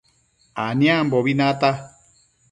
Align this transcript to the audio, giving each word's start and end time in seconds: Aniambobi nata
Aniambobi 0.63 1.33
nata 1.39 1.69